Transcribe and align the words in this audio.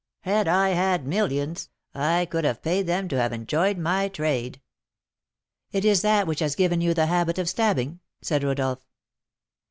Had 0.21 0.47
I 0.47 0.69
had 0.69 1.05
millions, 1.05 1.69
I 1.93 2.25
could 2.25 2.43
have 2.43 2.63
paid 2.63 2.87
them 2.87 3.07
to 3.09 3.19
have 3.19 3.31
enjoyed 3.31 3.77
my 3.77 4.07
trade!" 4.07 4.59
"It 5.71 5.85
is 5.85 6.01
that 6.01 6.25
which 6.25 6.39
has 6.39 6.55
given 6.55 6.81
you 6.81 6.95
the 6.95 7.05
habit 7.05 7.37
of 7.37 7.47
stabbing," 7.47 7.99
said 8.19 8.43
Rodolph. 8.43 8.87